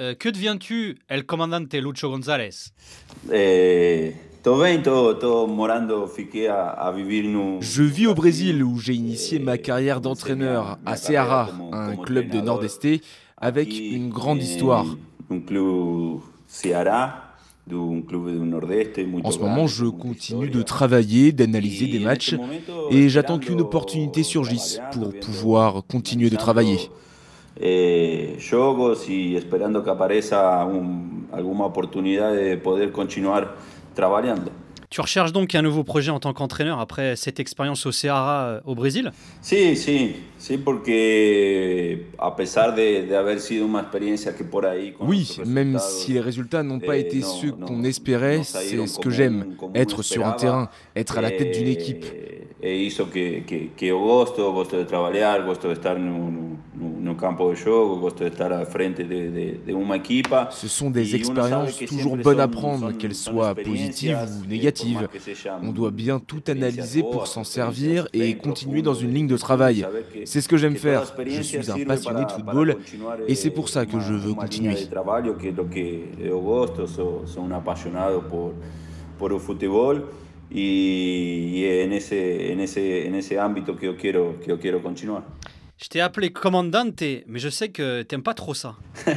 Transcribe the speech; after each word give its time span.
Euh, 0.00 0.14
que 0.14 0.30
deviens-tu, 0.30 0.96
el 1.10 1.26
comandante 1.26 1.74
Lucho 1.74 2.08
González? 2.08 2.72
Je 7.60 7.82
vis 7.82 8.06
au 8.06 8.14
Brésil 8.14 8.64
où 8.64 8.78
j'ai 8.78 8.94
initié 8.94 9.38
ma 9.38 9.58
carrière 9.58 10.00
d'entraîneur 10.00 10.78
à 10.86 10.96
Ceará, 10.96 11.50
un 11.72 11.96
club 11.96 12.30
de 12.30 12.40
Nord-Est, 12.40 12.88
avec 13.36 13.78
une 13.78 14.08
grande 14.08 14.42
histoire. 14.42 14.86
En 15.28 15.40
ce 19.30 19.38
moment, 19.38 19.66
je 19.66 19.84
continue 19.84 20.48
de 20.48 20.62
travailler, 20.62 21.32
d'analyser 21.32 21.88
des 21.88 21.98
matchs 21.98 22.34
et 22.90 23.10
j'attends 23.10 23.38
qu'une 23.38 23.60
opportunité 23.60 24.22
surgisse 24.22 24.80
pour 24.92 25.12
pouvoir 25.20 25.84
continuer 25.86 26.30
de 26.30 26.36
travailler. 26.36 26.78
Eh, 27.56 28.36
jogos 28.38 29.08
y 29.08 29.36
esperando 29.36 29.82
que 29.82 29.90
apareça 29.90 30.64
un, 30.64 31.28
alguna 31.32 31.64
oportunidad 31.64 32.34
de 32.34 32.56
poder 32.56 32.92
continuar 32.92 33.54
trabajando. 33.94 34.50
Tu 34.92 35.00
recherches 35.00 35.32
donc 35.32 35.54
un 35.54 35.62
nouveau 35.62 35.84
projet 35.84 36.10
en 36.10 36.20
tant 36.20 36.34
qu'entraîneur 36.34 36.78
après 36.78 37.16
cette 37.16 37.40
expérience 37.40 37.86
au 37.86 37.92
Ceará 37.92 38.44
euh, 38.44 38.60
au 38.66 38.74
Brésil? 38.74 39.10
Sí, 39.40 39.74
sí, 39.74 40.16
sí, 40.36 40.58
porque 40.58 42.08
a 42.18 42.36
pesar 42.36 42.74
de, 42.74 43.06
de 43.06 43.16
haber 43.16 43.40
sido 43.40 43.64
una 43.64 43.80
experiencia 43.80 44.34
que 44.34 44.44
por 44.44 44.66
ahí... 44.66 44.94
Oui, 45.00 45.38
même 45.46 45.78
si 45.78 46.12
les 46.12 46.20
résultats 46.20 46.62
n'ont 46.62 46.78
pas 46.78 46.98
eh, 46.98 47.00
été 47.00 47.22
ceux 47.22 47.52
qu'on 47.52 47.84
espérait, 47.84 48.42
c'est 48.44 48.86
ce 48.86 48.98
que 48.98 49.08
j'aime, 49.08 49.56
être 49.74 50.02
sur 50.02 50.26
un 50.26 50.32
terrain, 50.32 50.68
être 50.94 51.16
à 51.16 51.22
la 51.22 51.30
tête 51.30 51.56
d'une 51.56 51.68
équipe. 51.68 52.04
Hizo 52.62 53.06
que, 53.06 53.40
que, 53.40 53.70
que 53.74 53.86
eu 53.86 53.98
gosto, 53.98 54.52
gosto 54.52 54.76
de 54.76 54.84
trabalhar, 54.84 55.44
gosto 55.44 55.66
de 55.68 55.72
estar 55.72 55.98
no, 55.98 56.30
no, 57.12 57.14
no 57.14 57.20
campo 57.20 57.50
de 57.50 57.56
jogo, 57.56 57.96
gosto 58.00 58.24
de 58.24 58.30
estar 58.30 58.52
à 58.52 58.64
frente 58.64 59.02
de, 59.04 59.30
de, 59.30 59.58
de 59.66 59.72
uma 59.72 59.96
equipa. 59.96 60.48
Ce 60.50 60.68
sont 60.68 60.90
des 60.90 61.14
expériences 61.14 61.76
toujours 61.78 62.16
bonnes 62.16 62.40
à 62.40 62.48
prendre, 62.48 62.92
qu'elles 62.92 63.14
soient 63.14 63.54
positives 63.54 64.18
ou 64.42 64.46
négatives. 64.48 65.08
On 65.62 65.72
doit 65.72 65.90
bien 65.90 66.18
tout 66.18 66.42
analyser 66.48 67.02
pour 67.02 67.26
s'en 67.26 67.44
servir 67.44 68.08
et 68.12 68.36
continuer 68.36 68.82
dans 68.82 68.94
une 68.94 69.12
ligne 69.12 69.26
de 69.26 69.36
travail. 69.36 69.86
C'est 70.24 70.40
ce 70.40 70.48
que 70.48 70.56
j'aime 70.56 70.76
faire. 70.76 71.04
Je 71.26 71.42
suis 71.42 71.70
un 71.70 71.84
passionné 71.84 72.24
de 72.24 72.30
football 72.30 72.76
et 73.28 73.34
c'est 73.34 73.50
pour 73.50 73.68
ça 73.68 73.86
que 73.86 74.00
je 74.00 74.14
veux 74.14 74.34
continuer. 74.34 74.76
Por 79.18 79.32
el 79.32 79.38
fútbol 79.38 80.08
y, 80.50 81.60
y 81.60 81.82
en, 81.84 81.92
ese, 81.92 82.52
en, 82.52 82.60
ese, 82.60 83.06
en 83.06 83.14
ese 83.14 83.38
ámbito 83.38 83.76
que 83.76 83.86
yo 83.86 83.96
quiero, 83.96 84.40
que 84.40 84.48
yo 84.48 84.58
quiero 84.58 84.82
continuar. 84.82 85.22
Je 85.82 85.88
t'ai 85.88 86.00
appelé 86.00 86.30
commandante, 86.30 87.02
mais 87.26 87.40
je 87.40 87.48
sais 87.48 87.70
que 87.70 88.02
t'aimes 88.02 88.22
pas 88.22 88.34
trop 88.34 88.54
ça. 88.54 88.76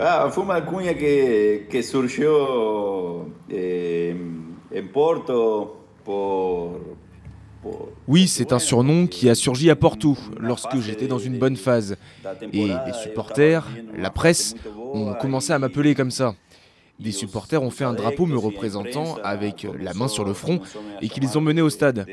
ah, 0.00 0.30
fue 0.32 0.42
una 0.42 0.62
cuña 0.62 0.94
que, 0.94 1.66
que 1.68 1.82
surgió 1.82 3.28
eh, 3.50 4.16
en 4.74 4.86
Porto 4.90 5.84
por, 6.02 6.80
Oui, 8.06 8.26
c'est 8.26 8.54
un 8.54 8.58
surnom 8.58 9.06
qui 9.06 9.28
a 9.28 9.34
surgi 9.34 9.68
à 9.68 9.76
Porto 9.76 10.16
lorsque 10.40 10.80
j'étais 10.80 11.08
dans 11.08 11.18
une 11.18 11.38
bonne 11.38 11.56
phase. 11.56 11.98
Et 12.54 12.68
les 12.68 12.92
supporters, 13.02 13.68
la 13.98 14.08
presse, 14.08 14.54
ont 14.94 15.12
commencé 15.12 15.52
à 15.52 15.58
m'appeler 15.58 15.94
comme 15.94 16.10
ça. 16.10 16.34
Des 16.98 17.12
supporters 17.12 17.62
ont 17.62 17.70
fait 17.70 17.84
un 17.84 17.92
drapeau 17.92 18.26
me 18.26 18.36
représentant 18.36 19.18
avec 19.22 19.66
la 19.80 19.94
main 19.94 20.08
sur 20.08 20.24
le 20.24 20.34
front 20.34 20.60
et 21.00 21.08
qui 21.08 21.20
les 21.20 21.36
ont 21.36 21.40
menés 21.40 21.62
au 21.62 21.70
stade. 21.70 22.06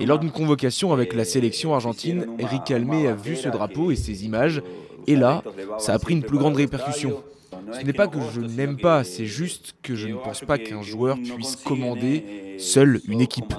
Et 0.00 0.06
lors 0.06 0.18
d'une 0.18 0.30
convocation 0.30 0.92
avec 0.92 1.12
la 1.12 1.24
sélection 1.24 1.74
argentine, 1.74 2.26
Eric 2.38 2.70
Almé 2.70 3.08
a 3.08 3.14
vu 3.14 3.36
ce 3.36 3.48
drapeau 3.48 3.90
et 3.90 3.96
ces 3.96 4.24
images, 4.24 4.62
et 5.08 5.16
là, 5.16 5.42
ça 5.78 5.94
a 5.94 5.98
pris 5.98 6.14
une 6.14 6.22
plus 6.22 6.38
grande 6.38 6.56
répercussion. 6.56 7.22
Ce 7.72 7.84
n'est 7.84 7.92
pas 7.92 8.06
que 8.06 8.18
je 8.32 8.40
n'aime 8.40 8.76
pas, 8.76 9.02
c'est 9.04 9.26
juste 9.26 9.74
que 9.82 9.94
je 9.94 10.06
ne 10.06 10.14
pense 10.14 10.40
pas 10.40 10.58
qu'un 10.58 10.82
joueur 10.82 11.16
puisse 11.16 11.56
commander 11.56 12.24
seul 12.58 13.00
une 13.08 13.20
équipe. 13.20 13.54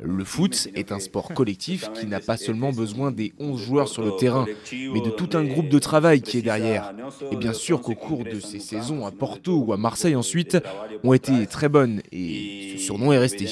Le 0.00 0.24
foot 0.24 0.68
est 0.74 0.92
un 0.92 0.98
sport 0.98 1.32
collectif 1.34 1.90
qui 1.92 2.06
n'a 2.06 2.20
pas 2.20 2.36
seulement 2.36 2.72
besoin 2.72 3.10
des 3.10 3.32
11 3.38 3.60
joueurs 3.60 3.88
sur 3.88 4.02
le 4.02 4.16
terrain, 4.16 4.46
mais 4.72 5.00
de 5.00 5.10
tout 5.10 5.30
un 5.34 5.44
groupe 5.44 5.68
de 5.68 5.78
travail 5.78 6.22
qui 6.22 6.38
est 6.38 6.42
derrière. 6.42 6.92
Et 7.30 7.36
bien 7.36 7.52
sûr 7.52 7.80
qu'au 7.80 7.94
cours 7.94 8.24
de 8.24 8.40
ces 8.40 8.58
saisons 8.58 9.06
à 9.06 9.10
Porto 9.10 9.52
ou 9.66 9.72
à 9.72 9.76
Marseille 9.76 10.16
ensuite 10.16 10.58
ont 11.04 11.12
été 11.12 11.46
très 11.46 11.68
bonnes 11.68 12.00
et 12.12 12.74
ce 12.76 12.84
surnom 12.84 13.12
est 13.12 13.18
resté. 13.18 13.46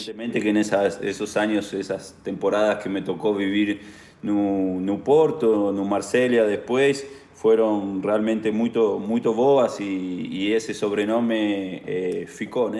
Porto, 5.05 5.57
fueron 7.37 8.03
realmente 8.03 8.51
muy, 8.51 8.73
muy 9.07 9.21
boas 9.21 9.79
y, 9.79 10.29
y 10.31 10.53
ese 10.55 10.73
eh, 10.73 12.27
ficó. 12.27 12.71